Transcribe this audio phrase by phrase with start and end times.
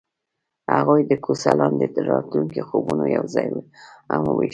[0.75, 3.47] هغوی د کوڅه لاندې د راتلونکي خوبونه یوځای
[4.11, 4.49] هم وویشل.